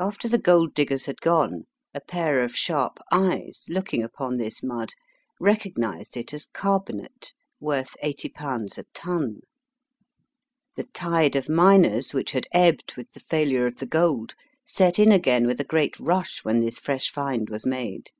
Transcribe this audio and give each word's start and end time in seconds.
After 0.00 0.28
the 0.28 0.38
gold 0.40 0.74
diggers 0.74 1.06
had 1.06 1.20
gone, 1.20 1.66
a 1.94 2.00
pair 2.00 2.42
of 2.42 2.56
sharp 2.56 2.98
eyes, 3.12 3.64
looking 3.68 4.02
upon 4.02 4.36
this 4.36 4.60
mud, 4.60 4.90
recognized 5.38 6.16
it 6.16 6.34
as 6.34 6.46
carbonate, 6.46 7.32
worth 7.60 7.96
^0 8.02 8.74
a 8.76 8.84
ton. 8.92 9.38
The 10.74 10.84
tide 10.86 11.36
of 11.36 11.48
miners, 11.48 12.12
which 12.12 12.32
had 12.32 12.48
ebbed 12.50 12.94
with 12.96 13.12
the 13.12 13.20
failure 13.20 13.68
of 13.68 13.76
the 13.76 13.86
gold, 13.86 14.34
set 14.66 14.98
in 14.98 15.12
again 15.12 15.46
with 15.46 15.60
a 15.60 15.64
great 15.64 15.96
rush 16.00 16.44
when 16.44 16.58
this 16.58 16.80
fresh 16.80 17.12
find 17.12 17.48
was 17.48 17.64
made. 17.64 18.10